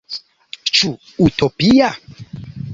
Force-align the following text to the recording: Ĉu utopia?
Ĉu 0.77 0.89
utopia? 1.27 1.93